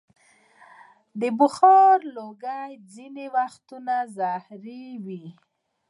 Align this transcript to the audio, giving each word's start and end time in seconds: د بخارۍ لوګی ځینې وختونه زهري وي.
د 1.19 1.21
بخارۍ 1.39 2.07
لوګی 2.17 2.71
ځینې 2.93 3.25
وختونه 3.35 3.95
زهري 4.17 4.85
وي. 5.05 5.25